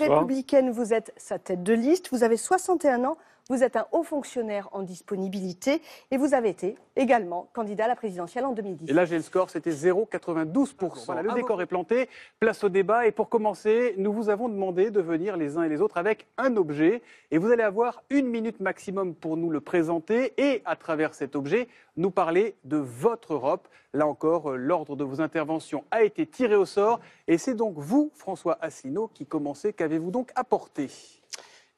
Républicaine, 0.00 0.70
vous 0.70 0.92
êtes 0.92 1.12
sa 1.16 1.38
tête 1.38 1.62
de 1.62 1.72
liste. 1.72 2.08
Vous 2.10 2.24
avez 2.24 2.36
61 2.36 3.04
ans. 3.04 3.16
Vous 3.50 3.64
êtes 3.64 3.74
un 3.74 3.88
haut 3.90 4.04
fonctionnaire 4.04 4.68
en 4.70 4.84
disponibilité 4.84 5.82
et 6.12 6.18
vous 6.18 6.34
avez 6.34 6.50
été 6.50 6.76
également 6.94 7.48
candidat 7.52 7.86
à 7.86 7.88
la 7.88 7.96
présidentielle 7.96 8.44
en 8.44 8.52
2010. 8.52 8.88
Et 8.88 8.92
là, 8.92 9.04
j'ai 9.04 9.16
le 9.16 9.22
score, 9.22 9.50
c'était 9.50 9.72
0,92%. 9.72 11.04
Voilà, 11.04 11.22
le 11.22 11.32
décor 11.32 11.60
est 11.60 11.66
planté, 11.66 12.08
place 12.38 12.62
au 12.62 12.68
débat. 12.68 13.08
Et 13.08 13.10
pour 13.10 13.28
commencer, 13.28 13.96
nous 13.98 14.12
vous 14.12 14.28
avons 14.28 14.48
demandé 14.48 14.92
de 14.92 15.00
venir 15.00 15.36
les 15.36 15.56
uns 15.56 15.64
et 15.64 15.68
les 15.68 15.80
autres 15.80 15.96
avec 15.96 16.28
un 16.38 16.56
objet. 16.56 17.02
Et 17.32 17.38
vous 17.38 17.50
allez 17.50 17.64
avoir 17.64 18.04
une 18.08 18.28
minute 18.28 18.60
maximum 18.60 19.16
pour 19.16 19.36
nous 19.36 19.50
le 19.50 19.60
présenter 19.60 20.32
et, 20.36 20.62
à 20.64 20.76
travers 20.76 21.12
cet 21.12 21.34
objet, 21.34 21.66
nous 21.96 22.12
parler 22.12 22.54
de 22.62 22.76
votre 22.76 23.34
Europe. 23.34 23.66
Là 23.94 24.06
encore, 24.06 24.52
l'ordre 24.52 24.94
de 24.94 25.02
vos 25.02 25.20
interventions 25.20 25.82
a 25.90 26.04
été 26.04 26.24
tiré 26.24 26.54
au 26.54 26.66
sort. 26.66 27.00
Et 27.26 27.36
c'est 27.36 27.54
donc 27.54 27.74
vous, 27.78 28.12
François 28.14 28.58
Asselineau, 28.60 29.10
qui 29.12 29.26
commencez. 29.26 29.72
Qu'avez-vous 29.72 30.12
donc 30.12 30.30
apporté? 30.36 30.88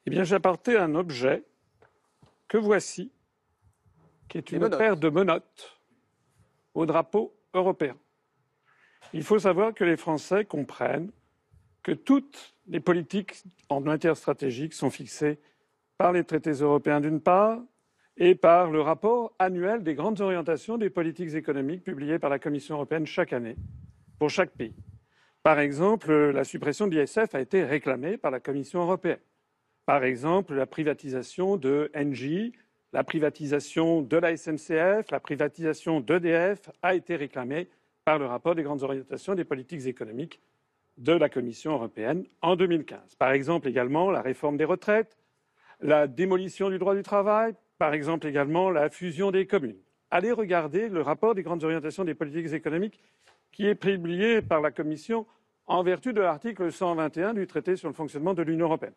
Eh 0.05 0.11
bien, 0.11 0.23
j'ai 0.23 0.35
apporté 0.35 0.77
un 0.77 0.93
objet 0.93 1.41
que 2.53 2.59
voici, 2.59 3.11
qui 4.29 4.37
est 4.37 4.51
une 4.51 4.69
paire 4.69 4.95
de 4.95 5.09
menottes 5.09 5.81
au 6.75 6.85
drapeau 6.85 7.35
européen. 7.55 7.97
Il 9.11 9.23
faut 9.23 9.39
savoir 9.39 9.73
que 9.73 9.83
les 9.83 9.97
Français 9.97 10.45
comprennent 10.45 11.11
que 11.81 11.93
toutes 11.93 12.55
les 12.67 12.79
politiques 12.79 13.43
en 13.69 13.81
matière 13.81 14.15
stratégique 14.15 14.75
sont 14.75 14.91
fixées 14.91 15.39
par 15.97 16.13
les 16.13 16.23
traités 16.23 16.51
européens 16.51 17.01
d'une 17.01 17.21
part 17.21 17.59
et 18.17 18.35
par 18.35 18.69
le 18.69 18.81
rapport 18.81 19.33
annuel 19.39 19.81
des 19.81 19.95
grandes 19.95 20.21
orientations 20.21 20.77
des 20.77 20.91
politiques 20.91 21.33
économiques 21.33 21.83
publiées 21.83 22.19
par 22.19 22.29
la 22.29 22.37
Commission 22.37 22.75
européenne 22.75 23.07
chaque 23.07 23.33
année 23.33 23.55
pour 24.19 24.29
chaque 24.29 24.51
pays. 24.51 24.75
Par 25.41 25.59
exemple, 25.59 26.13
la 26.13 26.43
suppression 26.43 26.85
de 26.85 26.99
l'ISF 26.99 27.33
a 27.33 27.41
été 27.41 27.63
réclamée 27.63 28.17
par 28.17 28.29
la 28.29 28.39
Commission 28.39 28.83
européenne. 28.83 29.17
Par 29.85 30.05
exemple, 30.05 30.53
la 30.53 30.65
privatisation 30.65 31.57
de 31.57 31.91
Engie, 31.93 32.53
la 32.93 33.03
privatisation 33.03 34.01
de 34.01 34.15
la 34.15 34.37
SNCF, 34.37 35.11
la 35.11 35.19
privatisation 35.19 35.99
d'EDF 35.99 36.69
a 36.81 36.95
été 36.95 37.17
réclamée 37.17 37.67
par 38.05 38.17
le 38.17 38.25
rapport 38.25 38.55
des 38.55 38.63
grandes 38.63 38.83
orientations 38.83 39.35
des 39.35 39.43
politiques 39.43 39.85
économiques 39.85 40.39
de 40.97 41.11
la 41.11 41.27
Commission 41.27 41.73
européenne 41.73 42.23
en 42.41 42.55
2015. 42.55 43.15
Par 43.15 43.31
exemple 43.31 43.67
également 43.67 44.09
la 44.09 44.21
réforme 44.21 44.55
des 44.55 44.63
retraites, 44.63 45.17
la 45.81 46.07
démolition 46.07 46.69
du 46.69 46.77
droit 46.77 46.95
du 46.95 47.03
travail, 47.03 47.53
par 47.77 47.93
exemple 47.93 48.27
également 48.27 48.69
la 48.69 48.89
fusion 48.89 49.31
des 49.31 49.47
communes. 49.47 49.79
Allez 50.11 50.31
regarder 50.31 50.87
le 50.87 51.01
rapport 51.01 51.35
des 51.35 51.43
grandes 51.43 51.63
orientations 51.63 52.05
des 52.05 52.13
politiques 52.13 52.53
économiques 52.53 53.01
qui 53.51 53.65
est 53.65 53.75
publié 53.75 54.41
par 54.41 54.61
la 54.61 54.71
Commission 54.71 55.25
en 55.65 55.83
vertu 55.83 56.13
de 56.13 56.21
l'article 56.21 56.71
121 56.71 57.33
du 57.33 57.47
traité 57.47 57.75
sur 57.75 57.89
le 57.89 57.93
fonctionnement 57.93 58.33
de 58.33 58.43
l'Union 58.43 58.67
européenne. 58.67 58.93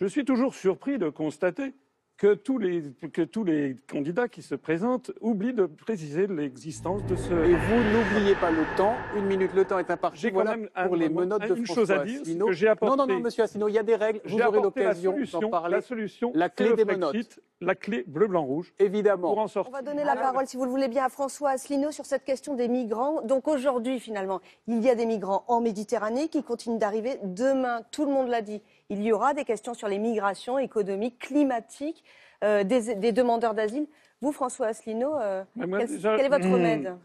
Je 0.00 0.06
suis 0.06 0.24
toujours 0.24 0.54
surpris 0.54 0.96
de 0.96 1.08
constater 1.08 1.74
que 2.18 2.34
tous, 2.34 2.58
les, 2.58 2.82
que 3.12 3.22
tous 3.22 3.42
les 3.42 3.76
candidats 3.90 4.28
qui 4.28 4.42
se 4.42 4.54
présentent 4.54 5.10
oublient 5.20 5.54
de 5.54 5.66
préciser 5.66 6.28
l'existence 6.28 7.04
de 7.06 7.16
ce. 7.16 7.32
Et 7.32 7.54
vous 7.54 8.14
n'oubliez 8.14 8.36
pas 8.36 8.52
le 8.52 8.62
temps. 8.76 8.94
Une 9.16 9.26
minute, 9.26 9.52
le 9.54 9.64
temps 9.64 9.80
est 9.80 9.90
imparti. 9.90 10.20
J'ai 10.20 10.30
voilà 10.30 10.56
même 10.56 10.68
pour 10.86 10.94
les 10.94 11.08
menottes 11.08 11.48
de 11.48 11.56
une 11.56 11.66
chose 11.66 11.90
à 11.90 12.04
dire. 12.04 12.22
Que 12.22 12.52
j'ai 12.52 12.68
apporté... 12.68 12.96
Non, 12.96 13.06
non, 13.06 13.14
non, 13.14 13.20
monsieur 13.20 13.42
Asselineau, 13.42 13.68
il 13.68 13.74
y 13.74 13.78
a 13.78 13.82
des 13.82 13.96
règles. 13.96 14.20
Vous 14.24 14.40
aurez 14.40 14.60
l'occasion 14.60 15.16
d'en 15.32 15.50
parler. 15.50 15.76
La 15.76 15.82
solution, 15.82 16.30
la 16.32 16.48
clé 16.48 16.74
des 16.74 16.84
Brexit, 16.84 17.02
menottes. 17.02 17.40
La 17.60 17.74
clé 17.74 18.04
bleu, 18.06 18.28
blanc, 18.28 18.44
rouge. 18.44 18.72
Évidemment. 18.78 19.30
Pour 19.30 19.38
en 19.38 19.48
sortir. 19.48 19.72
On 19.72 19.76
va 19.76 19.82
donner 19.82 20.04
la 20.04 20.14
parole, 20.14 20.46
si 20.46 20.56
vous 20.56 20.64
le 20.64 20.70
voulez 20.70 20.88
bien, 20.88 21.04
à 21.04 21.08
François 21.08 21.50
Asselineau 21.50 21.90
sur 21.90 22.06
cette 22.06 22.24
question 22.24 22.54
des 22.54 22.68
migrants. 22.68 23.22
Donc 23.22 23.48
aujourd'hui, 23.48 23.98
finalement, 23.98 24.40
il 24.68 24.80
y 24.80 24.90
a 24.90 24.94
des 24.94 25.06
migrants 25.06 25.44
en 25.48 25.60
Méditerranée 25.60 26.28
qui 26.28 26.44
continuent 26.44 26.78
d'arriver. 26.78 27.18
Demain, 27.24 27.82
tout 27.90 28.04
le 28.04 28.12
monde 28.12 28.28
l'a 28.28 28.42
dit, 28.42 28.62
il 28.90 29.02
y 29.02 29.12
aura 29.12 29.34
des 29.34 29.44
questions 29.44 29.74
sur 29.74 29.88
les 29.88 29.98
migrations 29.98 30.58
économiques, 30.58 31.18
climatiques. 31.18 32.04
Euh, 32.44 32.62
des, 32.62 33.10
demandeurs 33.10 33.52
d'asile. 33.52 33.88
Vous, 34.20 34.30
François 34.30 34.68
Asselineau, 34.68 35.16
euh, 35.18 35.42
quel, 35.56 36.20
est 36.20 36.28
votre 36.28 36.46
hmm, 36.46 36.52
remède 36.52 36.96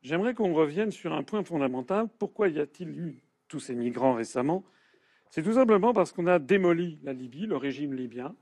J'aimerais 0.00 0.32
qu'on 0.32 0.54
revienne 0.54 0.90
sur 0.90 1.12
un 1.12 1.22
point 1.22 1.44
fondamental. 1.44 2.08
Pourquoi 2.18 2.48
y 2.48 2.58
a-t-il 2.60 2.88
eu 2.88 3.22
tous 3.48 3.60
ces 3.60 3.74
migrants 3.74 4.14
récemment? 4.14 4.64
C'est 5.28 5.42
tout 5.42 5.52
simplement 5.52 5.92
parce 5.92 6.12
qu'on 6.12 6.26
a 6.26 6.38
démoli 6.38 6.98
la 7.02 7.12
Libye, 7.12 7.46
le 7.46 7.58
régime 7.58 7.92
libyen, 7.92 8.34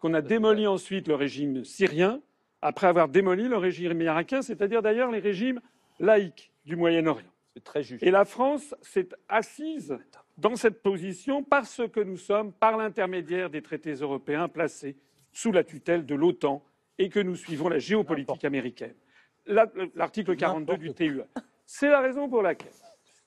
qu'on 0.00 0.14
a 0.14 0.22
démoli 0.22 0.66
ensuite 0.66 1.08
le 1.08 1.14
régime 1.14 1.62
syrien, 1.62 2.20
après 2.62 2.86
avoir 2.86 3.08
démoli 3.08 3.48
le 3.48 3.58
régime 3.58 4.00
irakien, 4.00 4.40
c'est-à-dire 4.40 4.80
d'ailleurs 4.80 5.10
les 5.10 5.20
régimes 5.20 5.60
laïques 6.00 6.52
du 6.64 6.74
Moyen-Orient. 6.74 7.28
C'est 7.54 7.64
très 7.64 7.82
juste. 7.82 8.02
Et 8.02 8.10
la 8.10 8.24
France 8.24 8.74
s'est 8.80 9.10
assise 9.28 9.98
dans 10.42 10.56
cette 10.56 10.82
position 10.82 11.44
parce 11.44 11.82
que 11.92 12.00
nous 12.00 12.16
sommes, 12.16 12.52
par 12.52 12.76
l'intermédiaire 12.76 13.48
des 13.48 13.62
traités 13.62 13.94
européens, 13.94 14.48
placés 14.48 14.96
sous 15.30 15.52
la 15.52 15.62
tutelle 15.62 16.04
de 16.04 16.16
l'OTAN 16.16 16.64
et 16.98 17.08
que 17.08 17.20
nous 17.20 17.36
suivons 17.36 17.68
la 17.68 17.78
géopolitique 17.78 18.44
américaine. 18.44 18.94
L'article 19.94 20.36
42 20.36 20.76
du 20.76 20.92
TUE. 20.92 21.22
C'est 21.64 21.88
la 21.88 22.00
raison 22.00 22.28
pour 22.28 22.42
laquelle. 22.42 22.72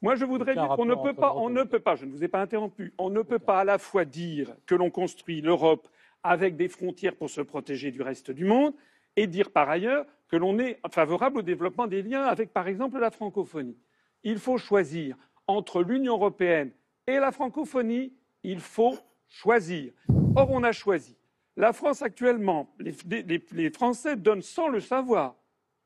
Moi, 0.02 0.16
je 0.16 0.26
voudrais 0.26 0.54
dire 0.56 0.68
qu'on 0.76 0.86
ne 0.86 0.94
peut 0.94 1.14
pas, 1.14 1.34
on 1.36 1.50
ne 1.50 1.64
peut 1.64 1.80
pas, 1.80 1.96
je 1.96 2.06
ne 2.06 2.12
vous 2.12 2.24
ai 2.24 2.28
pas 2.28 2.42
interrompu, 2.42 2.94
on 2.98 3.10
ne 3.10 3.22
peut 3.22 3.40
pas 3.40 3.62
à 3.62 3.64
la 3.64 3.78
fois 3.78 4.04
dire 4.04 4.54
que 4.66 4.76
l'on 4.76 4.92
construit 4.92 5.40
l'Europe 5.40 5.88
avec 6.22 6.58
des 6.58 6.68
frontières 6.68 7.16
pour 7.16 7.30
se 7.30 7.42
protéger 7.42 7.92
du 7.92 8.02
reste 8.02 8.30
du 8.30 8.44
monde 8.44 8.74
et 9.16 9.26
dire 9.26 9.52
par 9.52 9.70
ailleurs 9.70 10.06
que 10.28 10.36
l'on 10.36 10.60
est 10.60 10.80
favorable 10.92 11.40
au 11.40 11.42
développement 11.42 11.88
des 11.88 12.02
liens 12.02 12.24
avec, 12.24 12.52
par 12.52 12.68
exemple, 12.68 13.00
la 13.00 13.10
francophonie. 13.10 13.78
Il 14.24 14.38
faut 14.38 14.58
choisir 14.58 15.16
entre 15.48 15.82
l'Union 15.82 16.16
européenne 16.16 16.72
et 17.08 17.20
la 17.20 17.32
francophonie, 17.32 18.14
il 18.44 18.60
faut 18.60 18.98
choisir. 19.28 19.92
Or, 20.36 20.52
on 20.52 20.64
a 20.64 20.72
choisi 20.72 21.16
la 21.58 21.72
France 21.72 22.02
actuellement, 22.02 22.70
les, 22.80 23.70
Français 23.70 24.16
donnent 24.16 24.42
sans 24.42 24.68
le 24.68 24.82
savoir, 24.82 25.36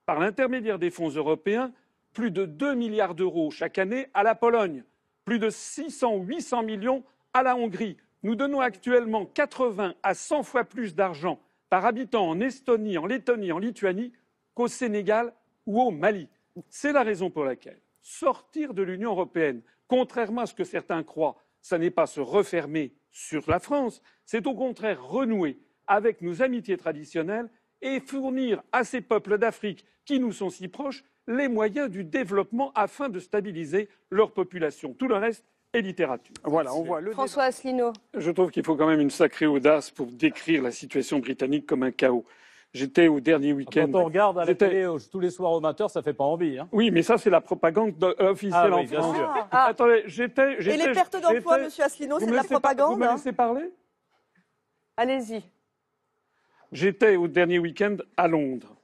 par 0.06 0.20
l'intermédiaire 0.20 0.80
des 0.80 0.90
fonds 0.90 1.10
européens, 1.10 1.72
plus 2.14 2.32
de 2.32 2.46
2 2.46 2.74
milliards 2.74 3.14
d'euros 3.14 3.52
chaque 3.52 3.78
année 3.78 4.08
à 4.16 4.24
la 4.24 4.34
Pologne, 4.34 4.84
plus 5.26 5.38
de 5.38 5.50
600 5.50 6.16
ou 6.16 6.24
800 6.24 6.64
millions 6.64 7.04
à 7.34 7.44
la 7.44 7.56
Hongrie. 7.56 7.98
Nous 8.24 8.36
donnons 8.36 8.62
actuellement 8.62 9.26
80 9.28 9.94
à 10.02 10.14
100 10.16 10.42
fois 10.42 10.64
plus 10.64 10.96
d'argent 10.96 11.40
par 11.70 11.86
habitant 11.86 12.28
en 12.28 12.40
Estonie, 12.40 12.98
en 12.98 13.06
Lettonie, 13.06 13.52
en 13.52 13.60
Lituanie 13.60 14.12
qu'au 14.56 14.68
Sénégal 14.68 15.32
ou 15.68 15.80
au 15.80 15.92
Mali. 15.92 16.28
C'est 16.70 16.92
la 16.92 17.04
raison 17.04 17.30
pour 17.30 17.44
laquelle 17.44 17.80
sortir 18.02 18.74
de 18.74 18.82
l'Union 18.82 19.12
européenne, 19.12 19.62
contrairement 19.90 20.42
à 20.42 20.46
ce 20.46 20.54
que 20.54 20.64
certains 20.64 21.04
croient, 21.04 21.36
ce 21.62 21.76
n'est 21.76 21.92
pas 21.92 22.06
se 22.06 22.22
refermer 22.22 22.94
sur 23.12 23.44
la 23.50 23.60
France, 23.60 24.02
c'est 24.24 24.48
au 24.48 24.54
contraire 24.54 25.04
renouer 25.04 25.60
avec 25.88 26.22
nos 26.22 26.42
amitiés 26.42 26.78
traditionnelles 26.78 27.50
et 27.82 28.00
fournir 28.00 28.62
à 28.72 28.86
ces 28.86 29.02
peuples 29.02 29.38
d'Afrique 29.38 29.84
qui 30.06 30.20
nous 30.20 30.32
sont 30.32 30.50
si 30.50 30.70
proches 30.70 31.04
les 31.28 31.48
moyens 31.48 31.90
du 31.90 32.04
développement 32.04 32.72
afin 32.76 33.10
de 33.10 33.20
stabiliser 33.20 33.90
leur 34.10 34.32
population. 34.32 34.94
Tout 34.94 35.08
le 35.08 35.16
reste 35.16 35.46
est 35.74 35.82
littérature. 35.82 36.34
Voilà, 36.44 36.74
on 36.74 36.84
voit 36.84 37.02
le 37.02 37.12
François 37.12 37.44
Asselineau. 37.44 37.94
Je 38.16 38.32
trouve 38.32 38.52
qu'il 38.52 38.64
faut 38.64 38.76
quand 38.76 38.88
même 38.88 39.02
une 39.02 39.12
sacrée 39.12 39.46
audace 39.46 39.92
pour 39.92 40.08
décrire 40.08 40.64
la 40.64 40.72
situation 40.72 41.20
britannique 41.20 41.66
comme 41.66 41.84
un 41.84 41.92
chaos. 41.92 42.26
J'étais 42.72 43.08
au 43.08 43.20
dernier 43.20 43.52
week-end. 43.52 43.88
Quand 43.92 44.00
on 44.00 44.06
regarde 44.06 44.38
à 44.38 44.46
la 44.46 44.54
télé 44.54 44.88
tous 45.12 45.20
les 45.20 45.32
soirs 45.32 45.54
au 45.54 45.60
matin, 45.60 45.88
ça 45.88 46.04
fait 46.04 46.14
pas 46.14 46.24
envie. 46.24 46.60
Hein. 46.60 46.68
Oui, 46.72 46.92
mais 46.92 47.02
ça, 47.02 47.18
c'est 47.18 47.32
la 47.32 47.42
propagande 47.42 48.04
officielle 48.20 48.72
ah, 48.72 48.76
en 48.76 48.82
oui, 48.82 48.88
France. 48.88 49.16
Sûr. 49.16 49.48
Ah. 49.52 49.66
Attendez, 49.66 50.04
j'étais. 50.06 50.54
Et 50.62 50.78
les 50.78 50.92
pertes 50.92 51.20
d'emploi, 51.20 51.58
monsieur 51.58 51.84
Asselineau, 51.84 52.20
c'est 52.20 52.28
de 52.28 52.32
la 52.32 52.44
propagande 52.44 52.94
Vous 52.94 53.00
me 53.00 53.08
hein 53.08 53.16
laissez 53.16 53.32
parler? 53.32 53.72
Allez-y. 54.98 55.42
J'étais 56.72 57.16
au 57.16 57.28
dernier 57.28 57.58
week-end 57.58 57.98
à 58.16 58.28
Londres. 58.28 58.79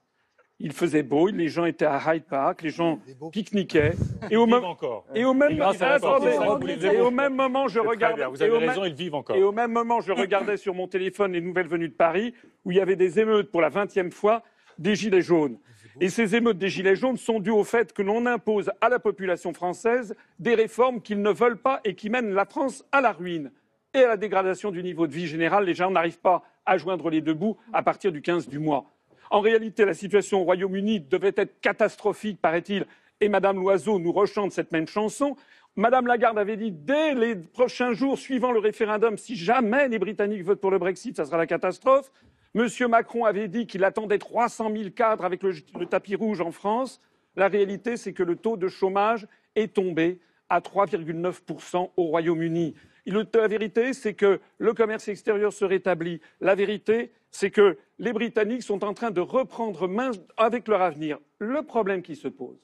Il 0.60 0.72
faisait 0.72 1.04
beau, 1.04 1.28
les 1.28 1.50
gens 1.50 1.66
étaient 1.66 1.86
à 1.86 2.00
Hyde 2.08 2.24
Park, 2.24 2.62
les 2.62 2.70
gens 2.70 3.00
pique-niquaient. 3.32 3.92
Et 4.32 4.38
au, 4.38 4.46
même, 4.46 4.64
encore. 4.64 5.06
Et 5.14 5.26
au 5.26 5.34
même, 5.34 5.52
et 5.52 7.02
au 7.02 7.12
même 7.12 7.36
moment, 7.36 7.68
je 7.68 7.80
regardais. 7.80 8.26
Vous 8.26 8.42
avez 8.42 8.58
raison, 8.58 8.86
ils 8.86 8.94
vivent 8.94 9.16
encore. 9.16 9.36
Et 9.36 9.44
au 9.44 9.52
même 9.52 9.72
moment, 9.72 10.00
je 10.00 10.14
regardais 10.14 10.56
sur 10.58 10.74
mon 10.74 10.88
téléphone 10.88 11.34
les 11.34 11.42
nouvelles 11.42 11.68
venues 11.68 11.90
de 11.90 11.94
Paris, 11.94 12.34
où 12.64 12.72
il 12.72 12.78
y 12.78 12.80
avait 12.80 12.96
des 12.96 13.20
émeutes 13.20 13.52
pour 13.52 13.62
la 13.62 13.70
vingtième 13.70 14.12
fois 14.12 14.44
des 14.80 14.96
gilets 14.96 15.22
jaunes. 15.22 15.58
Et 16.00 16.10
ces 16.10 16.36
émeutes 16.36 16.58
des 16.58 16.70
gilets 16.70 16.96
jaunes 16.96 17.18
sont 17.18 17.40
dues 17.40 17.52
au 17.52 17.64
fait 17.64 17.94
que 17.94 18.02
l'on 18.02 18.26
impose 18.26 18.72
à 18.82 18.90
la 18.90 19.00
population 19.00 19.54
française 19.54 20.16
des 20.40 20.56
réformes 20.56 21.02
qu'ils 21.02 21.22
ne 21.22 21.32
veulent 21.32 21.62
pas 21.62 21.80
et 21.84 21.96
qui 21.96 22.10
mènent 22.10 22.34
la 22.34 22.46
France 22.46 22.84
à 22.92 23.00
la 23.00 23.14
ruine 23.14 23.52
et 23.94 24.00
à 24.00 24.08
la 24.10 24.18
dégradation 24.18 24.72
du 24.72 24.84
niveau 24.84 25.08
de 25.08 25.14
vie 25.14 25.28
général. 25.28 25.66
Les 25.66 25.74
gens 25.74 25.92
n'arrivent 25.92 26.20
pas 26.20 26.44
à 26.66 26.78
joindre 26.78 27.10
les 27.10 27.22
deux 27.22 27.34
bouts 27.34 27.58
à 27.72 27.82
partir 27.82 28.12
du 28.12 28.22
15 28.22 28.50
du 28.50 28.60
mois. 28.60 28.95
En 29.32 29.40
réalité, 29.40 29.86
la 29.86 29.94
situation 29.94 30.42
au 30.42 30.44
Royaume-Uni 30.44 31.02
devait 31.02 31.34
être 31.36 31.60
catastrophique, 31.62 32.40
paraît-il, 32.42 32.86
et 33.22 33.30
Madame 33.30 33.58
Loiseau 33.58 34.00
nous 34.00 34.12
rechante 34.12 34.52
cette 34.52 34.72
même 34.72 34.88
chanson. 34.88 35.36
Madame 35.76 36.08
Lagarde 36.08 36.38
avait 36.38 36.58
dit 36.58 36.72
dès 36.72 37.14
les 37.14 37.36
prochains 37.36 37.94
jours 37.94 38.18
suivant 38.18 38.52
le 38.52 38.60
référendum, 38.60 39.18
si 39.18 39.36
jamais 39.36 39.88
les 39.90 40.00
Britanniques 40.00 40.44
votent 40.44 40.62
pour 40.62 40.72
le 40.72 40.80
Brexit, 40.80 41.16
ça 41.18 41.26
sera 41.26 41.38
la 41.38 41.48
catastrophe. 41.48 42.12
Monsieur 42.54 42.88
Macron 42.88 43.26
avait 43.26 43.50
dit 43.50 43.68
qu'il 43.68 43.84
attendait 43.84 44.18
300 44.18 44.72
000 44.74 44.90
cadres 44.92 45.26
avec 45.26 45.44
le, 45.44 45.54
le 45.78 45.86
tapis 45.86 46.16
rouge 46.16 46.40
en 46.40 46.52
France. 46.52 47.02
La 47.36 47.50
réalité, 47.50 47.98
c'est 47.98 48.14
que 48.14 48.24
le 48.24 48.38
taux 48.38 48.56
de 48.56 48.70
chômage 48.70 49.28
est 49.56 49.74
tombé 49.74 50.20
à 50.48 50.62
3,9% 50.62 51.92
au 51.98 52.04
Royaume-Uni. 52.04 52.76
La 53.06 53.48
vérité, 53.48 53.94
c'est 53.94 54.14
que 54.14 54.40
le 54.58 54.74
commerce 54.74 55.08
extérieur 55.08 55.54
se 55.54 55.66
rétablit. 55.66 56.22
La 56.42 56.56
vérité, 56.56 57.12
c'est 57.36 57.52
que 57.52 57.78
les 58.00 58.14
Britanniques 58.14 58.64
sont 58.64 58.86
en 58.86 58.94
train 58.94 59.12
de 59.12 59.20
reprendre 59.20 59.90
main 59.90 60.12
avec 60.38 60.70
leur 60.70 60.82
avenir. 60.82 61.20
Le 61.38 61.64
problème 61.64 62.02
qui 62.02 62.16
se 62.16 62.30
pose, 62.30 62.58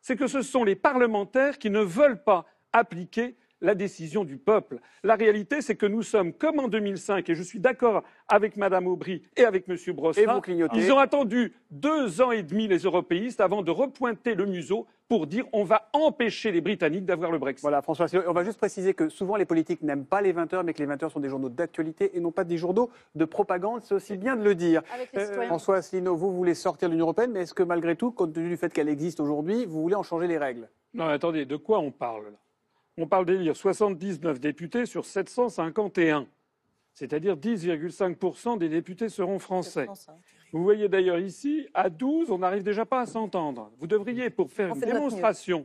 c'est 0.00 0.16
que 0.16 0.26
ce 0.26 0.40
sont 0.40 0.64
les 0.64 0.76
parlementaires 0.76 1.58
qui 1.58 1.68
ne 1.68 1.80
veulent 1.80 2.24
pas 2.24 2.46
appliquer 2.72 3.36
la 3.60 3.74
décision 3.74 4.24
du 4.24 4.36
peuple. 4.36 4.78
La 5.02 5.14
réalité, 5.14 5.60
c'est 5.60 5.76
que 5.76 5.86
nous 5.86 6.02
sommes 6.02 6.32
comme 6.32 6.58
en 6.58 6.68
2005, 6.68 7.28
et 7.28 7.34
je 7.34 7.42
suis 7.42 7.60
d'accord 7.60 8.02
avec 8.28 8.56
Mme 8.56 8.86
Aubry 8.86 9.22
et 9.36 9.44
avec 9.44 9.68
M. 9.68 9.76
Et 9.86 9.92
Brossard, 9.92 10.42
ils 10.48 10.92
ont 10.92 10.98
attendu 10.98 11.52
deux 11.70 12.20
ans 12.20 12.30
et 12.30 12.42
demi, 12.42 12.68
les 12.68 12.78
européistes, 12.78 13.40
avant 13.40 13.62
de 13.62 13.70
repointer 13.70 14.34
le 14.34 14.46
museau 14.46 14.86
pour 15.08 15.26
dire 15.26 15.46
on 15.52 15.64
va 15.64 15.88
empêcher 15.92 16.52
les 16.52 16.60
Britanniques 16.60 17.06
d'avoir 17.06 17.30
le 17.30 17.38
Brexit. 17.38 17.62
Voilà, 17.62 17.82
François. 17.82 18.06
On 18.26 18.32
va 18.32 18.44
juste 18.44 18.58
préciser 18.58 18.94
que 18.94 19.08
souvent 19.08 19.36
les 19.36 19.46
politiques 19.46 19.82
n'aiment 19.82 20.04
pas 20.04 20.20
les 20.20 20.32
20 20.32 20.52
heures, 20.54 20.64
mais 20.64 20.74
que 20.74 20.78
les 20.78 20.86
20 20.86 21.02
heures 21.02 21.10
sont 21.10 21.20
des 21.20 21.30
journaux 21.30 21.48
d'actualité 21.48 22.16
et 22.16 22.20
non 22.20 22.30
pas 22.30 22.44
des 22.44 22.58
journaux 22.58 22.90
de 23.14 23.24
propagande. 23.24 23.82
C'est 23.82 23.94
aussi 23.94 24.16
bien 24.16 24.36
de 24.36 24.44
le 24.44 24.54
dire. 24.54 24.82
Euh. 25.16 25.46
François 25.46 25.76
Asselineau, 25.76 26.14
vous 26.14 26.32
voulez 26.32 26.54
sortir 26.54 26.88
de 26.88 26.92
l'Union 26.92 27.06
européenne, 27.06 27.32
mais 27.32 27.40
est-ce 27.40 27.54
que 27.54 27.62
malgré 27.62 27.96
tout, 27.96 28.10
compte 28.10 28.34
tenu 28.34 28.48
du 28.48 28.56
fait 28.56 28.72
qu'elle 28.72 28.88
existe 28.88 29.20
aujourd'hui, 29.20 29.64
vous 29.64 29.80
voulez 29.80 29.94
en 29.94 30.02
changer 30.02 30.26
les 30.26 30.38
règles? 30.38 30.68
Non, 30.94 31.06
mais 31.06 31.12
attendez, 31.12 31.44
de 31.46 31.56
quoi 31.56 31.78
on 31.78 31.90
parle 31.90 32.24
là? 32.24 32.38
On 33.00 33.06
parle 33.06 33.26
d'élire 33.26 33.54
79 33.54 34.40
députés 34.40 34.84
sur 34.84 35.04
751. 35.04 36.26
C'est-à-dire 36.94 37.36
10,5% 37.36 38.58
des 38.58 38.68
députés 38.68 39.08
seront 39.08 39.38
français. 39.38 39.86
Vous 40.52 40.64
voyez 40.64 40.88
d'ailleurs 40.88 41.20
ici, 41.20 41.68
à 41.74 41.90
12, 41.90 42.32
on 42.32 42.38
n'arrive 42.38 42.64
déjà 42.64 42.84
pas 42.84 43.02
à 43.02 43.06
s'entendre. 43.06 43.70
Vous 43.78 43.86
devriez, 43.86 44.30
pour 44.30 44.50
faire 44.50 44.72
On 44.72 44.74
une 44.74 44.80
démonstration 44.80 45.64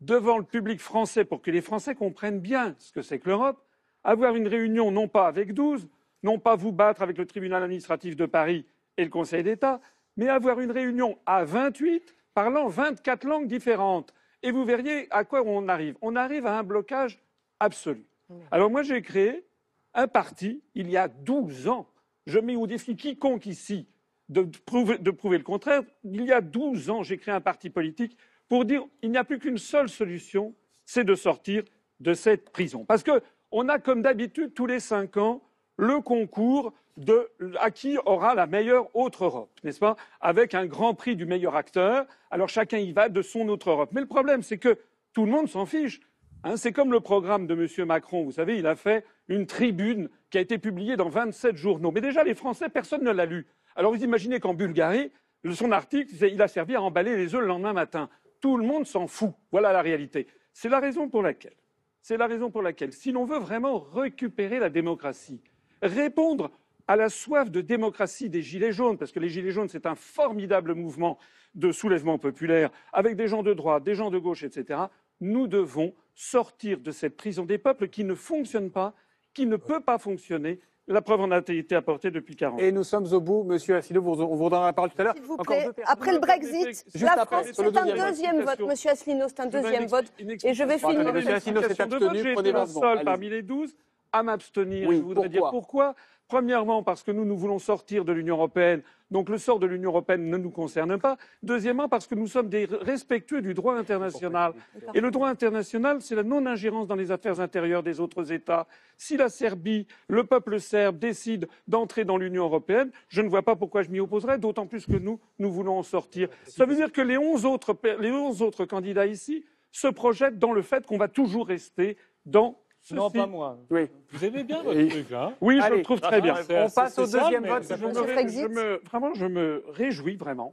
devant 0.00 0.38
le 0.38 0.44
public 0.44 0.80
français, 0.80 1.26
pour 1.26 1.42
que 1.42 1.50
les 1.50 1.60
Français 1.60 1.94
comprennent 1.94 2.40
bien 2.40 2.74
ce 2.78 2.92
que 2.92 3.02
c'est 3.02 3.18
que 3.18 3.28
l'Europe, 3.28 3.62
avoir 4.02 4.34
une 4.34 4.48
réunion 4.48 4.90
non 4.90 5.06
pas 5.06 5.26
avec 5.26 5.52
12, 5.52 5.86
non 6.22 6.38
pas 6.38 6.56
vous 6.56 6.72
battre 6.72 7.02
avec 7.02 7.18
le 7.18 7.26
tribunal 7.26 7.62
administratif 7.62 8.16
de 8.16 8.24
Paris 8.24 8.64
et 8.96 9.04
le 9.04 9.10
Conseil 9.10 9.42
d'État, 9.42 9.82
mais 10.16 10.28
avoir 10.28 10.60
une 10.60 10.70
réunion 10.70 11.18
à 11.26 11.44
28 11.44 12.14
parlant 12.32 12.68
24 12.68 13.24
langues 13.24 13.48
différentes. 13.48 14.14
Et 14.44 14.50
vous 14.50 14.66
verriez 14.66 15.08
à 15.10 15.24
quoi 15.24 15.42
on 15.42 15.68
arrive. 15.68 15.96
On 16.02 16.16
arrive 16.16 16.46
à 16.46 16.58
un 16.58 16.62
blocage 16.62 17.18
absolu. 17.60 18.04
Alors 18.50 18.70
moi, 18.70 18.82
j'ai 18.82 19.00
créé 19.00 19.46
un 19.94 20.06
parti 20.06 20.62
il 20.74 20.90
y 20.90 20.98
a 20.98 21.08
12 21.08 21.66
ans. 21.68 21.88
Je 22.26 22.38
mets 22.38 22.54
au 22.54 22.66
défi 22.66 22.94
quiconque 22.94 23.46
ici 23.46 23.88
de 24.28 24.42
prouver, 24.66 24.98
de 24.98 25.10
prouver 25.10 25.38
le 25.38 25.44
contraire. 25.44 25.82
Il 26.04 26.26
y 26.26 26.32
a 26.32 26.42
12 26.42 26.90
ans, 26.90 27.02
j'ai 27.02 27.16
créé 27.16 27.34
un 27.34 27.40
parti 27.40 27.70
politique 27.70 28.18
pour 28.46 28.66
dire 28.66 28.84
il 29.00 29.10
n'y 29.10 29.16
a 29.16 29.24
plus 29.24 29.38
qu'une 29.38 29.56
seule 29.56 29.88
solution, 29.88 30.54
c'est 30.84 31.04
de 31.04 31.14
sortir 31.14 31.64
de 32.00 32.12
cette 32.12 32.50
prison. 32.50 32.84
Parce 32.84 33.02
qu'on 33.02 33.68
a, 33.70 33.78
comme 33.78 34.02
d'habitude, 34.02 34.52
tous 34.52 34.66
les 34.66 34.80
cinq 34.80 35.16
ans, 35.16 35.42
le 35.76 36.00
concours 36.00 36.72
de 36.96 37.28
à 37.60 37.70
qui 37.70 37.98
aura 38.06 38.34
la 38.34 38.46
meilleure 38.46 38.94
autre 38.94 39.24
Europe, 39.24 39.50
n'est-ce 39.64 39.80
pas 39.80 39.96
Avec 40.20 40.54
un 40.54 40.66
grand 40.66 40.94
prix 40.94 41.16
du 41.16 41.26
meilleur 41.26 41.56
acteur. 41.56 42.06
Alors 42.30 42.48
chacun 42.48 42.78
y 42.78 42.92
va 42.92 43.08
de 43.08 43.22
son 43.22 43.48
autre 43.48 43.70
Europe. 43.70 43.90
Mais 43.92 44.00
le 44.00 44.06
problème, 44.06 44.42
c'est 44.42 44.58
que 44.58 44.78
tout 45.12 45.24
le 45.24 45.32
monde 45.32 45.48
s'en 45.48 45.66
fiche. 45.66 46.00
Hein, 46.44 46.56
c'est 46.56 46.72
comme 46.72 46.92
le 46.92 47.00
programme 47.00 47.46
de 47.46 47.54
M. 47.54 47.86
Macron. 47.86 48.24
Vous 48.24 48.32
savez, 48.32 48.58
il 48.58 48.66
a 48.66 48.76
fait 48.76 49.04
une 49.28 49.46
tribune 49.46 50.08
qui 50.30 50.38
a 50.38 50.40
été 50.40 50.58
publiée 50.58 50.96
dans 50.96 51.08
27 51.08 51.56
journaux. 51.56 51.90
Mais 51.90 52.00
déjà, 52.00 52.22
les 52.22 52.34
Français, 52.34 52.68
personne 52.68 53.02
ne 53.02 53.10
l'a 53.10 53.26
lu. 53.26 53.46
Alors 53.76 53.92
vous 53.92 54.04
imaginez 54.04 54.38
qu'en 54.38 54.54
Bulgarie, 54.54 55.10
son 55.52 55.72
article, 55.72 56.14
il 56.24 56.40
a 56.40 56.48
servi 56.48 56.74
à 56.76 56.82
emballer 56.82 57.16
les 57.16 57.34
œufs 57.34 57.40
le 57.40 57.46
lendemain 57.46 57.72
matin. 57.72 58.08
Tout 58.40 58.56
le 58.56 58.64
monde 58.64 58.86
s'en 58.86 59.06
fout. 59.06 59.32
Voilà 59.50 59.72
la 59.72 59.82
réalité. 59.82 60.26
C'est 60.52 60.68
la 60.68 60.78
raison 60.78 61.08
pour 61.08 61.22
laquelle, 61.22 61.56
c'est 62.00 62.16
la 62.16 62.26
raison 62.26 62.50
pour 62.50 62.62
laquelle, 62.62 62.92
si 62.92 63.10
l'on 63.10 63.24
veut 63.24 63.38
vraiment 63.38 63.80
récupérer 63.80 64.58
la 64.58 64.70
démocratie, 64.70 65.42
répondre 65.82 66.50
à 66.86 66.96
la 66.96 67.08
soif 67.08 67.50
de 67.50 67.60
démocratie 67.60 68.28
des 68.28 68.42
Gilets 68.42 68.72
jaunes, 68.72 68.98
parce 68.98 69.10
que 69.12 69.20
les 69.20 69.28
Gilets 69.28 69.50
jaunes, 69.52 69.68
c'est 69.68 69.86
un 69.86 69.94
formidable 69.94 70.74
mouvement 70.74 71.18
de 71.54 71.72
soulèvement 71.72 72.18
populaire, 72.18 72.70
avec 72.92 73.16
des 73.16 73.28
gens 73.28 73.42
de 73.42 73.54
droite, 73.54 73.84
des 73.84 73.94
gens 73.94 74.10
de 74.10 74.18
gauche, 74.18 74.42
etc., 74.42 74.80
nous 75.20 75.46
devons 75.46 75.94
sortir 76.14 76.80
de 76.80 76.90
cette 76.90 77.16
prison 77.16 77.44
des 77.44 77.58
peuples 77.58 77.88
qui 77.88 78.04
ne 78.04 78.14
fonctionne 78.14 78.70
pas, 78.70 78.92
qui 79.32 79.46
ne 79.46 79.56
peut 79.56 79.80
pas 79.80 79.98
fonctionner. 79.98 80.60
La 80.86 81.00
preuve 81.00 81.20
en 81.22 81.30
a 81.30 81.38
été 81.48 81.74
apportée 81.76 82.10
depuis 82.10 82.36
40 82.36 82.60
ans. 82.60 82.62
Et 82.62 82.70
nous 82.70 82.84
sommes 82.84 83.06
au 83.12 83.20
bout, 83.20 83.42
monsieur 83.44 83.76
Asselineau, 83.76 84.02
vous- 84.02 84.20
on 84.22 84.34
vous 84.34 84.50
donnera 84.50 84.66
la 84.66 84.72
parole 84.74 84.90
tout 84.90 85.00
à 85.00 85.04
l'heure. 85.04 85.14
S'il 85.14 85.22
vous 85.24 85.34
Encore 85.34 85.46
plaît, 85.72 85.84
après 85.86 86.12
le 86.12 86.18
Brexit, 86.18 86.84
Juste 86.94 87.00
la 87.16 87.24
France, 87.24 87.46
c'est 87.52 87.62
un 87.62 87.70
deuxième. 87.70 87.96
deuxième 88.10 88.40
vote. 88.42 88.60
Monsieur 88.60 88.90
Asselineau, 88.90 89.26
c'est 89.28 89.40
un 89.40 89.46
deuxième 89.46 89.86
vote. 89.86 90.12
Et 90.18 90.52
je 90.52 90.64
vais 90.64 90.78
finir. 90.78 91.12
Monsieur 91.14 91.32
Asselineau 91.34 91.62
s'est 91.62 91.80
abstenu, 91.80 92.04
prenez 92.06 92.20
été 92.32 92.42
le 92.42 92.52
20 92.52 92.66
secondes, 92.66 92.82
seul 92.82 92.90
allez-y. 92.90 93.04
parmi 93.04 93.30
les 93.30 93.42
12 93.42 93.74
à 94.14 94.22
m'abstenir. 94.22 94.88
Oui, 94.88 94.96
je 94.96 95.02
voudrais 95.02 95.28
dire 95.28 95.40
pourquoi? 95.40 95.60
pourquoi? 95.60 95.94
Premièrement, 96.26 96.82
parce 96.82 97.02
que 97.02 97.10
nous, 97.10 97.26
nous 97.26 97.36
voulons 97.36 97.58
sortir 97.58 98.04
de 98.06 98.10
l'Union 98.12 98.36
européenne. 98.36 98.80
Donc 99.10 99.28
le 99.28 99.36
sort 99.36 99.58
de 99.58 99.66
l'Union 99.66 99.90
européenne 99.90 100.30
ne 100.30 100.38
nous 100.38 100.50
concerne 100.50 100.98
pas. 100.98 101.18
Deuxièmement, 101.42 101.86
parce 101.86 102.06
que 102.06 102.14
nous 102.14 102.26
sommes 102.26 102.48
des 102.48 102.64
respectueux 102.64 103.42
du 103.42 103.52
droit 103.52 103.74
international. 103.76 104.54
Et 104.94 105.00
le 105.00 105.10
droit 105.10 105.28
international, 105.28 106.00
c'est 106.00 106.14
la 106.14 106.22
non-ingérence 106.22 106.86
dans 106.86 106.94
les 106.94 107.10
affaires 107.10 107.40
intérieures 107.40 107.82
des 107.82 108.00
autres 108.00 108.32
États. 108.32 108.66
Si 108.96 109.18
la 109.18 109.28
Serbie, 109.28 109.86
le 110.08 110.24
peuple 110.24 110.58
serbe 110.60 110.98
décide 110.98 111.46
d'entrer 111.68 112.06
dans 112.06 112.16
l'Union 112.16 112.44
européenne, 112.44 112.90
je 113.08 113.20
ne 113.20 113.28
vois 113.28 113.42
pas 113.42 113.54
pourquoi 113.54 113.82
je 113.82 113.90
m'y 113.90 114.00
opposerais, 114.00 114.38
d'autant 114.38 114.66
plus 114.66 114.86
que 114.86 114.96
nous, 114.96 115.20
nous 115.38 115.52
voulons 115.52 115.76
en 115.78 115.82
sortir. 115.82 116.28
Ça 116.46 116.64
veut 116.64 116.74
dire 116.74 116.90
que 116.90 117.02
les 117.02 117.18
11 117.18 117.44
autres, 117.44 117.74
pe- 117.74 118.00
les 118.00 118.10
11 118.10 118.40
autres 118.40 118.64
candidats 118.64 119.06
ici 119.06 119.44
se 119.70 119.88
projettent 119.88 120.38
dans 120.38 120.52
le 120.52 120.62
fait 120.62 120.86
qu'on 120.86 120.98
va 120.98 121.08
toujours 121.08 121.46
rester 121.48 121.98
dans. 122.24 122.58
Non, 122.90 123.10
pas 123.10 123.26
moi. 123.26 123.58
Oui. 123.70 123.88
Vous 124.10 124.24
aimez 124.24 124.44
bien 124.44 124.62
votre 124.62 124.78
Et- 124.78 124.88
truc, 124.88 125.12
hein? 125.12 125.32
Oui, 125.40 125.58
je 125.58 125.64
Allez. 125.64 125.76
le 125.78 125.82
trouve 125.82 126.00
très 126.00 126.20
bien. 126.20 126.34
C'est- 126.42 126.62
On 126.64 126.68
passe 126.70 126.98
au 126.98 127.02
deuxième 127.06 127.46
vote. 127.46 127.64
ça 127.64 127.76
Je 127.76 127.86
me, 127.86 127.92
je 127.94 128.46
me- 128.48 128.80
vraiment, 128.84 129.14
je 129.14 129.26
me 129.26 129.64
réjouis 129.70 130.16
vraiment. 130.16 130.52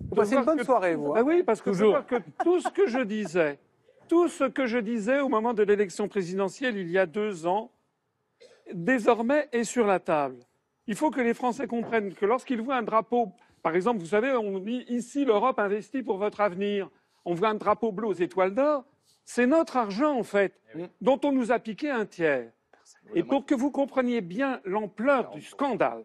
Vous 0.00 0.14
passez 0.14 0.34
une 0.36 0.44
bonne 0.44 0.58
que- 0.58 0.64
soirée, 0.64 0.94
vous. 0.96 1.12
hein. 1.12 1.18
Ah 1.18 1.22
oui, 1.22 1.42
parce 1.42 1.62
que, 1.62 1.70
Toujours. 1.70 2.04
que 2.06 2.16
tout 2.42 2.60
ce 2.60 2.68
que 2.68 2.86
je 2.86 2.98
disais, 2.98 3.58
tout 4.08 4.28
ce 4.28 4.44
que 4.44 4.66
je 4.66 4.78
disais 4.78 5.20
au 5.20 5.28
moment 5.30 5.54
de 5.54 5.62
l'élection 5.62 6.08
présidentielle 6.08 6.76
il 6.76 6.90
y 6.90 6.98
a 6.98 7.06
deux 7.06 7.46
ans, 7.46 7.70
désormais 8.74 9.48
est 9.52 9.64
sur 9.64 9.86
la 9.86 9.98
table. 9.98 10.36
Il 10.86 10.94
faut 10.96 11.10
que 11.10 11.20
les 11.20 11.34
Français 11.34 11.66
comprennent 11.66 12.12
que 12.14 12.26
lorsqu'ils 12.26 12.60
voient 12.60 12.76
un 12.76 12.82
drapeau, 12.82 13.32
par 13.62 13.74
exemple, 13.76 14.00
vous 14.00 14.06
savez, 14.06 14.32
on 14.32 14.58
dit 14.58 14.84
ici 14.88 15.24
l'Europe 15.24 15.58
investit 15.58 16.02
pour 16.02 16.18
votre 16.18 16.40
avenir. 16.40 16.90
On 17.24 17.34
voit 17.34 17.48
un 17.48 17.54
drapeau 17.54 17.92
bleu 17.92 18.08
aux 18.08 18.12
étoiles 18.12 18.54
d'or. 18.54 18.84
C'est 19.24 19.46
notre 19.46 19.76
argent, 19.76 20.18
en 20.18 20.22
fait, 20.24 20.60
dont 21.00 21.20
on 21.24 21.32
nous 21.32 21.52
a 21.52 21.58
piqué 21.58 21.90
un 21.90 22.06
tiers. 22.06 22.50
Et 23.14 23.22
pour 23.22 23.46
que 23.46 23.54
vous 23.54 23.70
compreniez 23.70 24.20
bien 24.20 24.60
l'ampleur 24.64 25.30
du 25.30 25.42
scandale, 25.42 26.04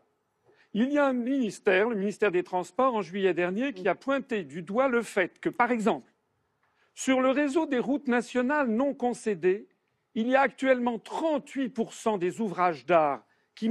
il 0.73 0.91
y 0.91 0.97
a 0.97 1.07
un 1.07 1.13
ministère, 1.13 1.89
le 1.89 1.95
ministère 1.95 2.31
des 2.31 2.43
Transports, 2.43 2.93
en 2.95 3.01
juillet 3.01 3.33
dernier, 3.33 3.73
qui 3.73 3.87
a 3.87 3.95
pointé 3.95 4.43
du 4.43 4.61
doigt 4.61 4.87
le 4.87 5.01
fait 5.01 5.39
que, 5.39 5.49
par 5.49 5.71
exemple, 5.71 6.11
sur 6.93 7.21
le 7.21 7.29
réseau 7.29 7.65
des 7.65 7.79
routes 7.79 8.07
nationales 8.07 8.67
non 8.67 8.93
concédées, 8.93 9.67
il 10.15 10.27
y 10.27 10.35
a 10.35 10.41
actuellement 10.41 10.97
38% 10.97 12.17
des 12.19 12.41
ouvrages 12.41 12.85
d'art 12.85 13.23
qui, 13.55 13.69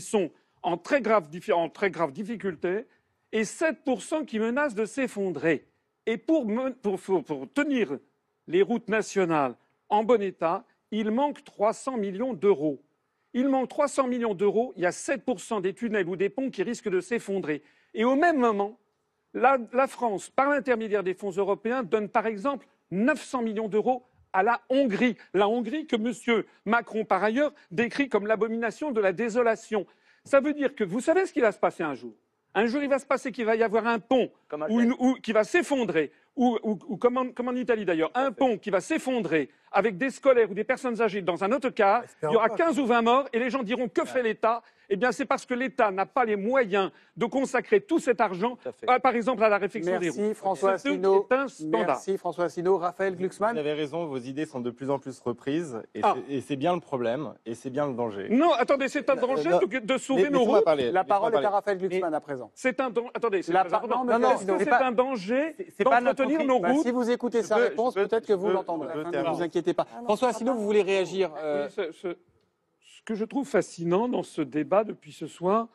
sont 0.00 0.30
en 0.62 0.76
très, 0.76 1.00
grave, 1.00 1.28
diffi- 1.30 1.52
en 1.52 1.68
très 1.68 1.90
grave 1.90 2.12
difficulté 2.12 2.86
et 3.32 3.42
7% 3.44 4.24
qui 4.24 4.38
menacent 4.38 4.74
de 4.74 4.84
s'effondrer. 4.84 5.66
Et 6.06 6.16
pour, 6.16 6.46
me- 6.46 6.72
pour- 6.72 7.00
pour- 7.00 7.24
pour 7.24 7.52
tenir 7.52 7.98
les 8.50 8.62
routes 8.62 8.88
nationales 8.88 9.54
en 9.88 10.04
bon 10.04 10.20
état, 10.20 10.64
il 10.90 11.10
manque 11.10 11.44
300 11.44 11.96
millions 11.96 12.34
d'euros. 12.34 12.82
Il 13.32 13.48
manque 13.48 13.68
300 13.68 14.08
millions 14.08 14.34
d'euros, 14.34 14.72
il 14.76 14.82
y 14.82 14.86
a 14.86 14.90
7% 14.90 15.60
des 15.62 15.72
tunnels 15.72 16.08
ou 16.08 16.16
des 16.16 16.28
ponts 16.28 16.50
qui 16.50 16.64
risquent 16.64 16.90
de 16.90 17.00
s'effondrer. 17.00 17.62
Et 17.94 18.04
au 18.04 18.16
même 18.16 18.38
moment, 18.38 18.76
la, 19.34 19.86
France, 19.86 20.30
par 20.30 20.50
l'intermédiaire 20.50 21.04
des 21.04 21.14
fonds 21.14 21.30
européens, 21.30 21.84
donne 21.84 22.08
par 22.08 22.26
exemple 22.26 22.66
900 22.90 23.42
millions 23.42 23.68
d'euros 23.68 24.04
à 24.32 24.42
la 24.42 24.60
Hongrie. 24.68 25.16
La 25.32 25.48
Hongrie 25.48 25.86
que 25.86 25.94
M. 25.94 26.42
Macron, 26.64 27.04
par 27.04 27.22
ailleurs, 27.22 27.52
décrit 27.70 28.08
comme 28.08 28.26
l'abomination 28.26 28.90
de 28.90 29.00
la 29.00 29.12
désolation. 29.12 29.86
Ça 30.24 30.40
veut 30.40 30.54
dire 30.54 30.74
que 30.74 30.82
vous 30.82 31.00
savez 31.00 31.24
ce 31.26 31.32
qui 31.32 31.40
va 31.40 31.52
se 31.52 31.58
passer 31.58 31.84
un 31.84 31.94
jour? 31.94 32.14
Un 32.54 32.66
jour, 32.66 32.82
il 32.82 32.88
va 32.88 32.98
se 32.98 33.06
passer 33.06 33.30
qu'il 33.32 33.44
va 33.44 33.54
y 33.56 33.62
avoir 33.62 33.86
un 33.86 33.98
pont 33.98 34.30
Comme 34.48 34.66
ou 34.68 34.80
une- 34.80 34.94
ou 34.98 35.14
qui 35.14 35.32
va 35.32 35.44
s'effondrer, 35.44 36.10
ou 36.36 36.96
comme, 36.96 37.16
en, 37.18 37.30
comme 37.32 37.48
en 37.48 37.52
Italie 37.54 37.84
d'ailleurs, 37.84 38.10
un 38.14 38.32
pont 38.32 38.56
qui 38.58 38.70
va 38.70 38.80
s'effondrer 38.80 39.50
avec 39.72 39.96
des 39.98 40.10
scolaires 40.10 40.50
ou 40.50 40.54
des 40.54 40.64
personnes 40.64 41.00
âgées 41.00 41.22
dans 41.22 41.44
un 41.44 41.52
autocar, 41.52 42.02
il 42.22 42.32
y 42.32 42.36
aura 42.36 42.48
15 42.56 42.78
ou 42.80 42.86
20 42.86 43.02
morts 43.02 43.28
et 43.32 43.38
les 43.38 43.50
gens 43.50 43.62
diront 43.62 43.88
que 43.88 44.04
fait 44.04 44.22
l'État? 44.22 44.62
Eh 44.92 44.96
bien, 44.96 45.12
c'est 45.12 45.24
parce 45.24 45.46
que 45.46 45.54
l'État 45.54 45.90
n'a 45.92 46.04
pas 46.04 46.24
les 46.24 46.34
moyens 46.36 46.90
de 47.16 47.24
consacrer 47.26 47.80
tout 47.80 48.00
cet 48.00 48.20
argent, 48.20 48.58
à 48.86 48.94
à, 48.94 48.98
par 49.00 49.14
exemple, 49.14 49.42
à 49.44 49.48
la 49.48 49.56
réflexion 49.58 49.98
des 50.00 50.08
routes. 50.08 50.18
Merci 50.18 50.34
François 50.34 50.78
C'est 50.78 50.88
Asselineau. 50.88 51.26
un 51.30 51.46
scandale. 51.48 51.86
Merci 51.86 52.18
François 52.18 52.44
Asselineau. 52.46 52.76
Raphaël 52.76 53.12
Vous 53.12 53.20
Glucksmann. 53.20 53.56
avez 53.56 53.72
raison, 53.72 54.06
vos 54.06 54.18
idées 54.18 54.46
sont 54.46 54.58
de 54.60 54.70
plus 54.70 54.90
en 54.90 54.98
plus 54.98 55.18
reprises 55.20 55.80
et 55.94 56.00
Ah. 56.02 56.16
c'est- 56.42 56.56
bien 56.56 56.74
le 56.74 56.80
problème 56.80 57.34
et 57.46 57.54
c'est 57.54 57.70
bien 57.70 57.86
le 57.86 57.94
danger. 57.94 58.28
Non, 58.30 58.52
attendez, 58.52 58.88
c'est 58.88 59.08
un 59.08 59.16
danger 59.16 59.48
non, 59.50 59.58
de, 59.60 59.78
de 59.78 59.98
sauver 59.98 60.24
Mais- 60.24 60.30
nos 60.30 60.44
routes. 60.44 60.64
parler, 60.64 60.90
La 60.90 61.04
parole 61.04 61.32
est 61.34 61.44
à. 61.44 61.50
Raphaël 61.50 61.78
Glucksmann 61.78 62.12
à 62.12 62.20
présent. 62.20 62.50
C'est 62.54 62.80
un 62.80 62.90
danger. 62.90 63.10
Attendez, 63.14 63.42
c'est 63.42 63.54
un 63.56 64.92
danger 64.92 65.54
d'entretenir 65.78 66.44
nos 66.44 66.58
Bah, 66.60 66.72
routes 66.72 66.82
si 66.84 66.90
vous 66.90 67.08
écoutez 67.10 67.42
sa 67.42 67.56
réponse, 67.56 67.94
peut-être 67.94 68.26
que 68.26 68.32
vous 68.32 68.48
l'entendrez. 68.50 68.92
ne 69.04 69.30
vous 69.34 69.42
inquiétez 69.42 69.72
pas. 69.72 69.86
Ah 69.94 70.00
François 70.04 70.28
Asselineau, 70.30 70.54
vous 70.54 70.64
voulez 70.64 70.82
réagir 70.82 71.30
euh, 71.38 71.68
Oui, 71.78 72.14
ce, 73.00 73.04
que 73.04 73.14
je 73.14 73.24
trouve 73.24 73.48
fascinant 73.48 74.08
dans 74.08 74.22
ce 74.22 74.42
débat 74.42 74.84
depuis 74.84 75.12
ce 75.12 75.26
soir, 75.26 75.68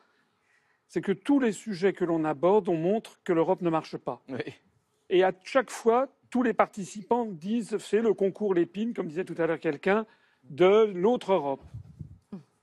c'est 0.86 1.00
que 1.00 1.12
tous 1.12 1.40
les 1.40 1.50
sujets 1.50 1.92
que 1.92 2.04
l'on 2.04 2.24
aborde, 2.24 2.68
on 2.68 2.76
montre 2.76 3.20
que 3.24 3.32
l'Europe 3.32 3.62
ne 3.62 3.70
marche 3.70 3.96
pas. 3.96 4.22
oui. 4.28 4.38
Et 5.08 5.24
à 5.24 5.32
chaque 5.44 5.70
fois, 5.70 6.08
tous 6.30 6.42
les 6.42 6.52
participants 6.52 7.26
disent 7.26 7.78
c'est 7.78 8.00
le 8.00 8.14
concours 8.14 8.54
Lépine, 8.54 8.94
comme 8.94 9.08
disait 9.08 9.24
tout 9.24 9.34
à 9.38 9.46
l'heure 9.46 9.60
quelqu'un, 9.60 10.06
de 10.44 10.92
l'autre 10.94 11.32
Europe. 11.32 11.62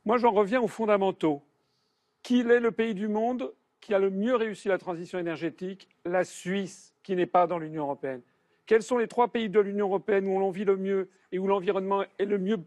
Moi, 0.06 0.18
j'en 0.18 0.32
reviens 0.32 0.62
aux 0.62 0.68
fondamentaux. 0.68 1.42
Qu'il 2.22 2.52
est 2.52 2.60
le 2.60 2.72
pays 2.72 2.94
du 2.94 3.08
monde 3.10 3.54
qui 3.82 3.94
a 3.94 4.00
le 4.00 4.10
mieux 4.10 4.36
réussi 4.36 4.70
la 4.70 4.78
transition 4.78 5.20
énergétique 5.20 5.90
La 6.06 6.24
Suisse, 6.24 6.96
qui 7.04 7.16
n'est 7.16 7.26
pas 7.26 7.48
dans 7.48 7.60
l'Union 7.60 7.84
européenne. 7.84 8.22
Quels 8.66 8.84
sont 8.84 8.98
les 8.98 9.08
trois 9.08 9.28
pays 9.28 9.50
de 9.50 9.60
l'Union 9.60 9.88
européenne 9.88 10.26
où 10.28 10.40
l'on 10.40 10.52
vit 10.52 10.64
le 10.64 10.78
mieux 10.78 11.10
et 11.34 11.40
où 11.40 11.48
l'environnement 11.48 12.04
est 12.18 12.26
le 12.26 12.38
mieux 12.38 12.58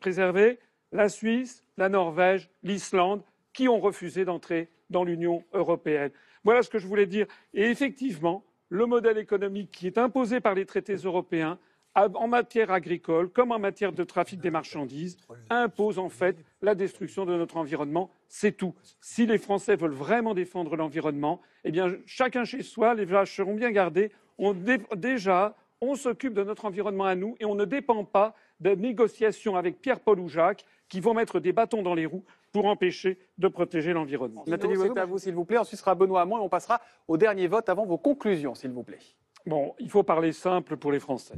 préservé? 0.00 0.58
La 0.92 1.08
Suisse, 1.08 1.64
la 1.76 1.88
Norvège, 1.88 2.50
l'Islande, 2.62 3.22
qui 3.52 3.68
ont 3.68 3.80
refusé 3.80 4.24
d'entrer 4.24 4.68
dans 4.90 5.04
l'Union 5.04 5.44
européenne. 5.52 6.10
Voilà 6.44 6.62
ce 6.62 6.70
que 6.70 6.78
je 6.78 6.86
voulais 6.86 7.06
dire. 7.06 7.26
Et 7.54 7.64
effectivement, 7.64 8.44
le 8.68 8.86
modèle 8.86 9.18
économique 9.18 9.70
qui 9.70 9.86
est 9.86 9.98
imposé 9.98 10.40
par 10.40 10.54
les 10.54 10.66
traités 10.66 10.94
européens 10.96 11.58
en 11.94 12.26
matière 12.26 12.70
agricole 12.70 13.28
comme 13.28 13.52
en 13.52 13.58
matière 13.58 13.92
de 13.92 14.02
trafic 14.02 14.40
des 14.40 14.50
marchandises 14.50 15.18
impose 15.50 15.98
en 15.98 16.08
fait 16.08 16.38
la 16.62 16.74
destruction 16.74 17.26
de 17.26 17.36
notre 17.36 17.58
environnement. 17.58 18.10
C'est 18.28 18.52
tout. 18.52 18.74
Si 19.02 19.26
les 19.26 19.36
Français 19.36 19.76
veulent 19.76 19.92
vraiment 19.92 20.32
défendre 20.32 20.74
l'environnement, 20.76 21.42
eh 21.64 21.70
bien 21.70 21.94
chacun 22.06 22.44
chez 22.44 22.62
soi, 22.62 22.94
les 22.94 23.04
vaches 23.04 23.36
seront 23.36 23.54
bien 23.54 23.70
gardées. 23.72 24.10
On 24.38 24.54
dé- 24.54 24.80
déjà, 24.96 25.54
on 25.82 25.94
s'occupe 25.94 26.32
de 26.32 26.42
notre 26.44 26.64
environnement 26.64 27.04
à 27.04 27.14
nous 27.14 27.36
et 27.40 27.44
on 27.44 27.54
ne 27.54 27.66
dépend 27.66 28.04
pas 28.04 28.34
de 28.62 28.74
négociations 28.74 29.56
avec 29.56 29.80
Pierre-Paul 29.80 30.20
ou 30.20 30.28
Jacques 30.28 30.64
qui 30.88 31.00
vont 31.00 31.14
mettre 31.14 31.40
des 31.40 31.52
bâtons 31.52 31.82
dans 31.82 31.94
les 31.94 32.06
roues 32.06 32.24
pour 32.52 32.66
empêcher 32.66 33.18
de 33.38 33.48
protéger 33.48 33.92
l'environnement. 33.92 34.44
Nathalie 34.46 34.76
c'est 34.76 34.98
à 34.98 35.04
vous, 35.04 35.18
s'il 35.18 35.34
vous 35.34 35.44
plaît. 35.44 35.58
Ensuite, 35.58 35.78
ce 35.78 35.84
sera 35.84 35.94
Benoît 35.94 36.20
Hamon 36.20 36.38
et 36.38 36.42
on 36.42 36.48
passera 36.48 36.80
au 37.08 37.16
dernier 37.16 37.48
vote 37.48 37.68
avant 37.68 37.86
vos 37.86 37.98
conclusions, 37.98 38.54
s'il 38.54 38.70
vous 38.70 38.82
plaît. 38.82 38.98
Bon, 39.46 39.74
il 39.78 39.90
faut 39.90 40.02
parler 40.02 40.32
simple 40.32 40.76
pour 40.76 40.92
les 40.92 41.00
Français. 41.00 41.34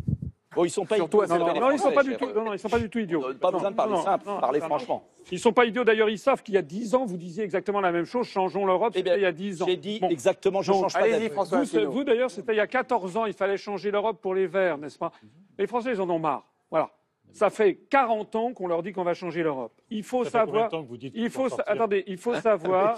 Bon, 0.54 0.64
ils 0.64 0.70
sont 0.70 0.84
pas 0.84 0.96
Surtout 0.96 1.22
idiots, 1.22 1.34
cette 1.34 1.40
Non, 1.40 1.60
non, 1.60 1.70
ils 1.72 1.78
sont 1.78 1.90
pas 1.92 2.04
du 2.04 2.16
tout, 2.16 2.26
non, 2.32 2.44
non, 2.44 2.52
ils 2.52 2.58
sont 2.58 2.68
pas 2.68 2.78
du 2.78 2.88
tout 2.88 2.98
idiots. 2.98 3.22
Pas 3.40 3.50
Non, 3.50 3.56
besoin 3.56 3.70
de 3.72 3.76
parler 3.76 3.92
non, 3.94 4.02
simple, 4.02 4.26
non, 4.26 4.40
parler 4.40 4.60
non, 4.60 4.66
franchement. 4.66 5.08
Ils 5.32 5.38
sont 5.40 5.52
pas 5.52 5.64
idiots. 5.64 5.84
D'ailleurs, 5.84 6.10
ils 6.10 6.18
savent 6.18 6.42
qu'il 6.42 6.54
y 6.54 6.58
a 6.58 6.62
10 6.62 6.94
ans, 6.94 7.04
vous 7.06 7.16
disiez 7.16 7.42
exactement 7.42 7.80
la 7.80 7.90
même 7.90 8.04
chose. 8.04 8.26
Changeons 8.26 8.64
l'Europe, 8.64 8.92
Eh 8.94 8.98
c'était 8.98 9.10
bien, 9.10 9.16
il 9.18 9.22
y 9.22 9.26
a 9.26 9.32
10 9.32 9.62
ans. 9.62 9.66
J'ai 9.66 9.76
dit 9.76 9.98
Bon. 10.00 10.08
exactement, 10.10 10.62
je 10.62 10.70
change 10.72 10.92
pas 10.92 11.08
d'avis. 11.08 11.28
François 11.30 11.62
Vous, 11.62 11.90
vous, 11.90 12.04
d'ailleurs, 12.04 12.30
c'était 12.30 12.52
il 12.52 12.58
y 12.58 12.60
a 12.60 12.66
14 12.66 13.16
ans, 13.16 13.26
il 13.26 13.32
fallait 13.32 13.56
changer 13.56 13.90
l'Europe 13.90 14.20
pour 14.20 14.34
les 14.34 14.46
Verts, 14.46 14.78
n'est-ce 14.78 14.98
pas? 14.98 15.12
Les 15.58 15.66
Français, 15.66 15.90
ils 15.92 16.00
en 16.00 16.08
ont 16.10 16.18
marre. 16.18 16.44
Voilà. 16.70 16.90
Ça 17.34 17.50
fait 17.50 17.74
40 17.90 18.36
ans 18.36 18.52
qu'on 18.54 18.68
leur 18.68 18.82
dit 18.84 18.92
qu'on 18.92 19.02
va 19.02 19.12
changer 19.12 19.42
l'Europe. 19.42 19.72
Il 19.90 20.04
faut 20.04 20.22
Ça 20.24 20.30
fait 20.30 20.38
combien 20.46 20.52
savoir. 20.52 20.64
de 20.66 20.70
temps 20.70 20.82
que 20.84 20.88
vous 20.88 20.96
dites 20.96 21.12
Il 21.16 21.30
faut, 21.30 21.48
sa- 21.48 21.64
attendez, 21.66 22.04
il 22.06 22.16
faut 22.16 22.32
savoir, 22.34 22.96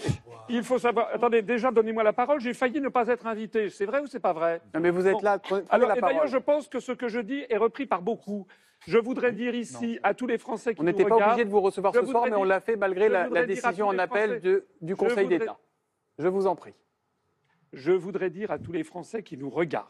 il 0.50 0.62
faut 0.62 0.78
savoir. 0.78 1.08
Attendez, 1.10 1.40
déjà, 1.40 1.70
donnez-moi 1.70 2.02
la 2.02 2.12
parole. 2.12 2.38
J'ai 2.40 2.52
failli 2.52 2.78
ne 2.82 2.90
pas 2.90 3.08
être 3.08 3.26
invité. 3.26 3.70
C'est 3.70 3.86
vrai 3.86 4.00
ou 4.00 4.06
c'est 4.06 4.20
pas 4.20 4.34
vrai? 4.34 4.60
Non, 4.74 4.80
mais 4.80 4.90
vous 4.90 5.06
êtes 5.06 5.14
Bon. 5.14 5.20
là, 5.22 5.38
prenez 5.38 5.62
prenez 5.62 5.74
Alors, 5.74 5.88
la 5.88 5.96
et 5.96 6.00
d'ailleurs, 6.02 6.26
je 6.26 6.36
pense 6.36 6.68
que 6.68 6.80
ce 6.80 6.92
que 6.92 7.08
je 7.08 7.18
dis 7.20 7.46
est 7.48 7.56
repris 7.56 7.86
par 7.86 8.02
beaucoup. 8.02 8.46
Je 8.86 8.98
voudrais 8.98 9.32
dire 9.32 9.54
ici 9.54 9.98
à 10.02 10.12
tous 10.12 10.26
les 10.26 10.36
Français 10.36 10.74
qui 10.74 10.80
On 10.82 10.84
nous 10.84 10.90
n'était 10.90 11.06
pas 11.06 11.14
regardent, 11.14 11.32
obligé 11.32 11.44
de 11.46 11.50
vous 11.50 11.62
recevoir 11.62 11.94
ce 11.94 12.04
soir, 12.04 12.26
mais 12.28 12.36
on 12.36 12.44
l'a 12.44 12.60
fait 12.60 12.76
malgré 12.76 13.08
la, 13.08 13.46
décision 13.46 13.88
en 13.88 13.98
appel 13.98 14.40
de- 14.42 14.66
du 14.82 14.94
Conseil 14.96 15.24
voudrais- 15.24 15.38
d'État. 15.38 15.58
Je 16.18 16.28
vous 16.28 16.46
en 16.46 16.54
prie. 16.56 16.74
je 17.72 17.92
voudrais 17.92 18.28
dire 18.30 18.50
à 18.50 18.58
tous 18.58 18.72
les 18.72 18.84
Français 18.84 19.22
qui 19.22 19.36
nous 19.38 19.48
regardent 19.50 19.88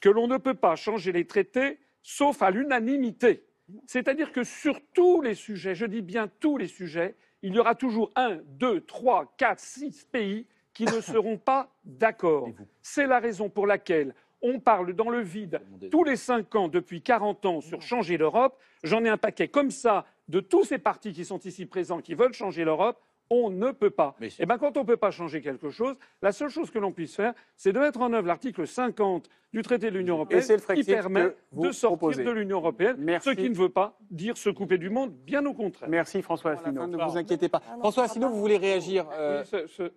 que 0.00 0.08
l'on 0.08 0.26
ne 0.28 0.36
peut 0.36 0.54
pas 0.54 0.74
changer 0.76 1.10
les 1.12 1.26
traités 1.26 1.78
sauf 2.02 2.42
à 2.42 2.50
l'unanimité. 2.50 3.44
C'est-à-dire 3.86 4.32
que 4.32 4.44
sur 4.44 4.80
tous 4.92 5.22
les 5.22 5.34
sujets, 5.34 5.74
je 5.74 5.86
dis 5.86 6.02
bien 6.02 6.28
tous 6.40 6.56
les 6.56 6.66
sujets, 6.66 7.14
il 7.42 7.54
y 7.54 7.58
aura 7.58 7.74
toujours 7.74 8.10
un, 8.16 8.38
deux, 8.46 8.80
trois, 8.82 9.32
quatre, 9.36 9.60
six 9.60 10.04
pays 10.10 10.46
qui 10.74 10.84
ne 10.84 11.00
seront 11.00 11.38
pas 11.38 11.70
d'accord. 11.84 12.48
C'est 12.80 13.06
la 13.06 13.18
raison 13.18 13.48
pour 13.48 13.66
laquelle 13.66 14.14
on 14.42 14.58
parle 14.58 14.92
dans 14.92 15.08
le 15.08 15.20
vide 15.20 15.60
tous 15.90 16.04
les 16.04 16.16
cinq 16.16 16.54
ans 16.56 16.68
depuis 16.68 17.00
40 17.00 17.46
ans 17.46 17.60
sur 17.60 17.80
changer 17.80 18.16
l'Europe. 18.16 18.58
J'en 18.82 19.04
ai 19.04 19.08
un 19.08 19.16
paquet 19.16 19.48
comme 19.48 19.70
ça 19.70 20.04
de 20.28 20.40
tous 20.40 20.64
ces 20.64 20.78
partis 20.78 21.12
qui 21.12 21.24
sont 21.24 21.38
ici 21.38 21.66
présents 21.66 22.00
qui 22.00 22.14
veulent 22.14 22.34
changer 22.34 22.64
l'Europe. 22.64 23.00
On 23.34 23.48
ne 23.48 23.70
peut 23.70 23.88
pas. 23.90 24.14
Mais 24.20 24.28
Et 24.38 24.44
bien, 24.44 24.58
quand 24.58 24.76
on 24.76 24.80
ne 24.80 24.86
peut 24.86 24.98
pas 24.98 25.10
changer 25.10 25.40
quelque 25.40 25.70
chose, 25.70 25.96
la 26.20 26.32
seule 26.32 26.50
chose 26.50 26.70
que 26.70 26.78
l'on 26.78 26.92
puisse 26.92 27.16
faire, 27.16 27.32
c'est 27.56 27.72
de 27.72 27.78
mettre 27.78 28.02
en 28.02 28.12
œuvre 28.12 28.26
l'article 28.26 28.66
50 28.66 29.30
du 29.54 29.62
traité 29.62 29.90
de 29.90 29.96
l'Union 29.96 30.16
européenne 30.16 30.42
le 30.48 30.74
qui 30.74 30.84
permet 30.84 31.34
de 31.52 31.72
sortir 31.72 31.96
proposez. 31.96 32.24
de 32.24 32.30
l'Union 32.30 32.58
européenne, 32.58 32.96
Merci. 32.98 33.30
ce 33.30 33.34
qui 33.34 33.48
ne 33.48 33.54
veut 33.54 33.70
pas 33.70 33.98
dire 34.10 34.36
se 34.36 34.50
couper 34.50 34.76
du 34.76 34.90
monde, 34.90 35.12
bien 35.14 35.46
au 35.46 35.54
contraire. 35.54 35.88
Merci 35.88 36.20
François 36.20 36.50
Asselineau. 36.52 36.86
Ne 36.86 37.02
vous 37.02 37.16
inquiétez 37.16 37.48
pas. 37.48 37.62
Ah 37.66 37.72
non, 37.76 37.80
François 37.80 38.04
Asselineau, 38.04 38.28
vous 38.28 38.38
voulez 38.40 38.58
réagir 38.58 39.06
euh, 39.12 39.40
Oui, 39.40 39.46
ce, 39.50 39.66
ce- 39.66 39.92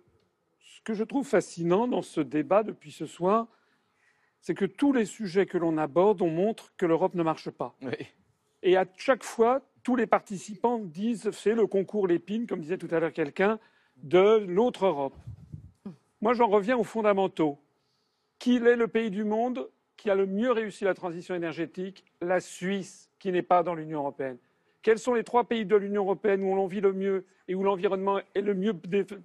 ce 0.58 0.80
que 0.82 0.94
je 0.94 1.04
trouve 1.04 1.26
fascinant 1.26 1.86
dans 1.86 2.02
ce 2.02 2.22
débat 2.22 2.62
depuis 2.62 2.90
ce 2.92 3.04
soir, 3.04 3.48
c'est 4.40 4.54
que 4.54 4.64
tous 4.64 4.92
les 4.94 5.04
sujets 5.04 5.44
que 5.44 5.58
l'on 5.58 5.76
aborde, 5.76 6.22
on 6.22 6.30
montre 6.30 6.72
que 6.78 6.86
l'Europe 6.86 7.14
ne 7.14 7.22
marche 7.22 7.50
pas. 7.50 7.74
Oui. 7.82 7.92
Et 8.62 8.76
à 8.78 8.86
chaque 8.96 9.24
fois, 9.24 9.60
tous 9.86 9.94
les 9.94 10.08
participants 10.08 10.80
disent 10.80 11.30
c'est 11.30 11.54
le 11.54 11.68
concours 11.68 12.08
Lépine, 12.08 12.48
comme 12.48 12.58
disait 12.58 12.76
tout 12.76 12.88
à 12.90 12.98
l'heure 12.98 13.12
quelqu'un, 13.12 13.60
de 14.02 14.44
l'autre 14.48 14.86
Europe. 14.86 15.14
Moi, 16.20 16.34
j'en 16.34 16.48
reviens 16.48 16.76
aux 16.76 16.82
fondamentaux. 16.82 17.60
Qu'il 18.40 18.66
est 18.66 18.74
le 18.74 18.88
pays 18.88 19.12
du 19.12 19.22
monde 19.22 19.70
qui 19.96 20.10
a 20.10 20.16
le 20.16 20.26
mieux 20.26 20.50
réussi 20.50 20.82
la 20.82 20.94
transition 20.94 21.36
énergétique 21.36 22.04
La 22.20 22.40
Suisse, 22.40 23.12
qui 23.20 23.30
n'est 23.30 23.42
pas 23.42 23.62
dans 23.62 23.76
l'Union 23.76 24.00
européenne. 24.00 24.38
Quels 24.82 24.98
sont 24.98 25.14
les 25.14 25.22
trois 25.22 25.44
pays 25.44 25.64
de 25.64 25.76
l'Union 25.76 26.02
européenne 26.02 26.42
où 26.42 26.56
l'on 26.56 26.66
vit 26.66 26.80
le 26.80 26.92
mieux 26.92 27.24
et 27.46 27.54
où 27.54 27.62
l'environnement 27.62 28.18
est 28.34 28.40
le 28.40 28.54
mieux 28.54 28.74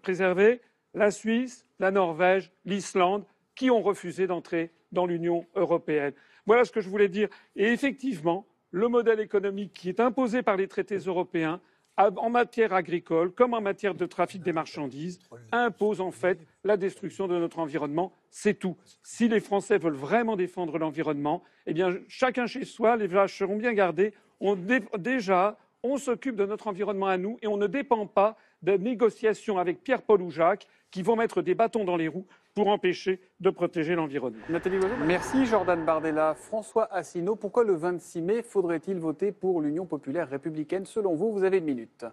préservé? 0.03 0.62
La 0.94 1.10
Suisse, 1.10 1.65
la 1.80 1.89
Norvège, 1.89 2.51
l'Islande, 2.65 3.25
qui 3.56 3.72
ont 3.72 3.82
refusé 3.82 4.27
d'entrer 4.27 4.70
dans 4.91 5.08
l'Union 5.08 5.44
européenne. 5.56 6.13
Voilà 6.46 6.65
ce 6.65 6.72
que 6.72 6.82
je 6.82 6.89
voulais 6.89 7.10
dire. 7.10 7.30
Et 7.56 7.70
effectivement, 7.70 8.46
le 8.72 8.88
modèle 8.88 9.20
économique 9.20 9.74
qui 9.74 9.90
est 9.90 10.00
imposé 10.00 10.42
par 10.44 10.56
les 10.58 10.68
traités 10.68 10.98
européens 10.98 11.60
en 11.98 12.30
matière 12.30 12.74
agricole 12.74 13.32
comme 13.32 13.54
en 13.54 13.62
matière 13.62 13.94
de 13.94 14.06
trafic 14.06 14.42
des 14.42 14.54
marchandises 14.54 15.20
impose 15.51 16.01
en 16.01 16.10
fait 16.12 16.40
la 16.63 16.78
destruction 16.78 17.28
de 17.28 17.38
notre 17.38 17.60
environnement. 17.60 18.12
C'est 18.32 18.58
tout. 18.58 18.75
Si 19.04 19.28
les 19.28 19.40
Français 19.42 19.78
veulent 19.78 19.94
vraiment 19.94 20.36
défendre 20.36 20.80
l'environnement, 20.80 21.44
eh 21.68 21.74
chacun 22.08 22.48
chez 22.48 22.66
soi, 22.66 22.96
les 22.96 23.08
vaches 23.08 23.38
seront 23.38 23.58
bien 23.58 23.74
gardées. 23.74 24.13
On 24.40 24.56
dé- 24.56 24.82
déjà, 24.98 25.58
on 25.84 25.98
s'occupe 25.98 26.36
de 26.36 26.46
notre 26.46 26.68
environnement 26.68 27.08
à 27.08 27.18
nous 27.18 27.38
et 27.42 27.48
on 27.48 27.58
ne 27.58 27.68
dépend 27.68 28.08
pas 28.08 28.36
de 28.63 28.74
négociations 28.78 29.60
avec 29.60 29.84
Pierre-Paul 29.84 30.22
ou 30.22 30.32
Jacques 30.32 30.68
qui 30.92 31.04
vont 31.04 31.16
mettre 31.16 31.42
des 31.42 31.56
bâtons 31.56 31.84
dans 31.84 31.98
les 31.98 32.08
roues 32.08 32.25
pour 32.53 32.67
empêcher 32.67 33.20
de 33.39 33.50
protéger 33.50 33.96
l'environnement. 33.96 34.43
Nathalie 34.50 34.77
Loiseau 34.77 34.96
Merci 35.05 35.46
Jordan 35.46 35.84
Bardella. 35.86 36.36
François 36.36 36.91
Asselineau, 36.93 37.36
pourquoi 37.36 37.63
le 37.63 37.75
26 37.75 38.22
mai 38.22 38.43
faudrait-il 38.43 39.00
voter 39.00 39.31
pour 39.31 39.62
l'Union 39.62 39.86
populaire 39.86 40.29
républicaine? 40.29 40.86
Selon 40.86 41.15
vous, 41.15 41.31
vous 41.31 41.43
avez 41.43 41.60
une 41.60 41.65
minute. 41.65 42.05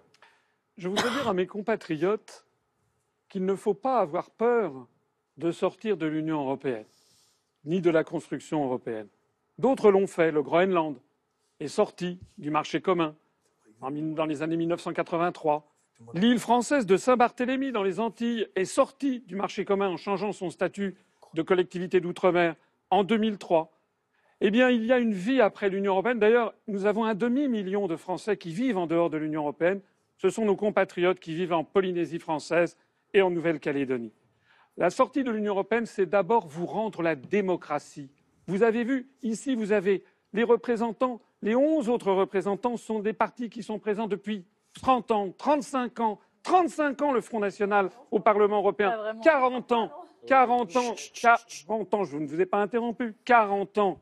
Je 0.76 0.88
voudrais 0.88 1.11
dire 1.11 1.28
à 1.28 1.35
mes 1.35 1.47
compatriotes 1.47 2.47
qu'il 3.28 3.45
ne 3.45 3.54
faut 3.54 3.75
pas 3.75 3.99
avoir 3.99 4.30
peur 4.30 4.87
de 5.37 5.50
sortir 5.50 5.97
de 5.97 6.07
l'Union 6.07 6.40
européenne, 6.40 6.87
ni 7.64 7.80
de 7.80 7.90
la 7.90 8.04
construction 8.04 8.64
européenne. 8.64 9.09
D'autres 9.59 9.90
l'ont 9.90 10.07
fait. 10.07 10.30
Le 10.30 10.42
Groenland 10.42 10.97
est 11.59 11.68
sorti 11.68 12.21
du 12.38 12.50
marché 12.50 12.80
commun 12.80 13.14
dans 13.80 14.26
les 14.26 14.42
années 14.42 14.57
1983. 14.57 15.68
L'île 16.14 16.38
française 16.38 16.87
de 16.87 16.97
Saint-Barthélemy 16.97 17.73
dans 17.73 17.83
les 17.83 17.99
Antilles 17.99 18.47
est 18.55 18.64
sortie 18.64 19.21
du 19.21 19.35
marché 19.35 19.64
commun 19.64 19.88
en 19.88 19.97
changeant 19.97 20.33
son 20.33 20.50
statut 20.50 20.97
de 21.35 21.43
collectivité 21.43 22.00
d'outre-mer 22.00 22.55
en 22.90 23.05
2003. 23.05 23.73
Eh 24.40 24.50
bien, 24.50 24.71
il 24.71 24.85
y 24.85 24.93
a 24.93 25.00
une 25.00 25.12
vie 25.12 25.40
après 25.40 25.69
l'Union 25.69 25.93
européenne. 25.93 26.21
D'ailleurs, 26.21 26.55
nous 26.69 26.87
avons 26.87 27.05
un 27.05 27.14
demi-million 27.14 27.88
de 27.88 27.97
Français 27.97 28.37
qui 28.37 28.52
vivent 28.52 28.78
en 28.78 28.87
dehors 28.87 29.11
de 29.11 29.17
l'Union 29.17 29.43
européenne. 29.43 29.81
Ce 30.17 30.31
sont 30.31 30.45
nos 30.45 30.57
compatriotes 30.57 31.19
qui 31.19 31.35
vivent 31.35 31.52
en 31.52 31.64
Polynésie 31.64 32.21
française 32.21 32.76
et 33.12 33.21
en 33.21 33.31
Nouvelle-Calédonie. 33.31 34.12
La 34.76 34.90
sortie 34.90 35.25
de 35.25 35.33
l'Union 35.33 35.55
européenne, 35.55 35.87
c'est 35.87 36.07
d'abord 36.07 36.47
vous 36.47 36.67
rendre 36.67 37.02
la 37.02 37.17
démocratie. 37.17 38.11
Vous 38.47 38.62
avez 38.62 38.85
vu, 38.85 39.09
ici, 39.23 39.57
vous 39.57 39.73
avez 39.73 40.05
les 40.33 40.45
représentants, 40.45 41.21
les 41.43 41.57
11 41.57 41.88
autres 41.88 42.12
représentants 42.12 42.76
sont 42.76 43.00
des 43.00 43.12
partis 43.12 43.50
qui 43.50 43.64
sont 43.64 43.81
présents 43.81 44.07
depuis 44.07 44.45
30 44.80 45.11
ans, 45.11 45.32
35 45.37 46.00
ans, 46.00 46.18
35 46.42 47.02
ans 47.02 47.12
le 47.12 47.20
Front 47.20 47.40
National 47.40 47.90
au 48.11 48.20
Parlement 48.20 48.58
européen, 48.58 48.94
40 49.23 49.73
ans, 49.73 49.90
40 50.26 50.76
ans, 50.76 50.94
40 51.14 51.94
ans, 51.94 52.04
je 52.04 52.16
ne 52.16 52.26
vous 52.26 52.40
ai 52.40 52.47
pas 52.47 52.58
interrompu, 52.58 53.14
40 53.25 53.78
ans 53.78 54.00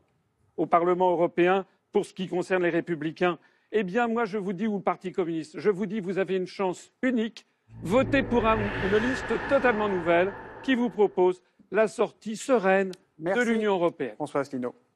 au 0.55 0.65
Parlement 0.65 1.11
européen 1.11 1.65
pour 1.91 2.05
ce 2.05 2.13
qui 2.13 2.27
concerne 2.27 2.63
les 2.63 2.69
républicains. 2.69 3.37
Eh 3.71 3.83
bien, 3.83 4.07
moi, 4.07 4.25
je 4.25 4.37
vous 4.37 4.53
dis, 4.53 4.67
ou 4.67 4.77
le 4.77 4.81
Parti 4.83 5.11
communiste, 5.11 5.59
je 5.59 5.69
vous 5.69 5.85
dis, 5.85 5.99
vous 5.99 6.17
avez 6.17 6.35
une 6.37 6.47
chance 6.47 6.91
unique. 7.01 7.45
Votez 7.83 8.23
pour 8.23 8.45
un- 8.45 8.57
une 8.57 8.97
liste 9.09 9.25
totalement 9.49 9.89
nouvelle 9.89 10.31
qui 10.63 10.73
vous 10.75 10.89
propose 10.89 11.41
la 11.71 11.87
sortie 11.87 12.37
sereine 12.37 12.91
Merci. 13.19 13.39
de 13.39 13.45
l'Union 13.51 13.73
européenne. 13.73 14.15
François 14.15 14.41
Asselineau. 14.41 14.73